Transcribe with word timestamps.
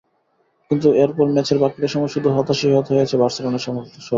কিন্তু 0.71 0.87
এরপর 1.03 1.25
ম্যাচের 1.29 1.57
বাকিটা 1.63 1.87
সময় 1.87 2.11
শুধু 2.15 2.27
হতাশই 2.31 2.75
হতে 2.77 2.91
হয়েছে 2.95 3.15
বার্সেলোনার 3.21 3.65
সমর্থকদের। 3.65 4.03